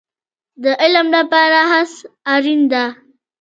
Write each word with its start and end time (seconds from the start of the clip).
د 0.63 0.65
علم 0.81 1.07
لپاره 1.17 1.59
هڅه 1.71 1.97
اړین 2.33 2.61
ده 2.71 2.85